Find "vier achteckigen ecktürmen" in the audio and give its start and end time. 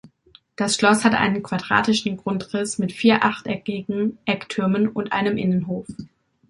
2.91-4.87